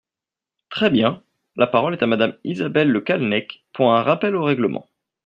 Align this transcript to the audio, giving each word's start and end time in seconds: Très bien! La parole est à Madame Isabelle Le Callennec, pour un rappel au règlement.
Très 0.69 0.89
bien! 0.89 1.21
La 1.57 1.67
parole 1.67 1.93
est 1.93 2.01
à 2.01 2.07
Madame 2.07 2.33
Isabelle 2.43 2.89
Le 2.89 3.01
Callennec, 3.01 3.61
pour 3.71 3.93
un 3.93 4.01
rappel 4.01 4.35
au 4.35 4.41
règlement. 4.43 4.89